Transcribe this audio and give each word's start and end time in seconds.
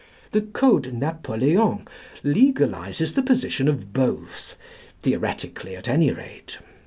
The 0.31 0.41
Code 0.41 0.91
Napoleon 0.95 1.87
legalises 2.23 3.13
the 3.13 3.21
position 3.21 3.67
of 3.67 3.93
both, 3.93 4.55
theoretically 5.01 5.75
at 5.75 5.87
any 5.87 6.11
rate. 6.11 6.57